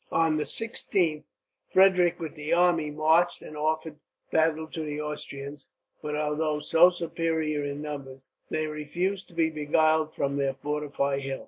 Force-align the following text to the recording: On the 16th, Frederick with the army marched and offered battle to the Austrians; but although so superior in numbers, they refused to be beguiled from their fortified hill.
On 0.11 0.37
the 0.37 0.45
16th, 0.45 1.25
Frederick 1.69 2.19
with 2.19 2.33
the 2.33 2.53
army 2.55 2.89
marched 2.89 3.43
and 3.43 3.55
offered 3.55 3.99
battle 4.31 4.65
to 4.69 4.81
the 4.81 4.99
Austrians; 4.99 5.69
but 6.01 6.15
although 6.15 6.59
so 6.59 6.89
superior 6.89 7.63
in 7.63 7.83
numbers, 7.83 8.29
they 8.49 8.65
refused 8.65 9.27
to 9.27 9.35
be 9.35 9.51
beguiled 9.51 10.15
from 10.15 10.37
their 10.37 10.55
fortified 10.55 11.21
hill. 11.21 11.39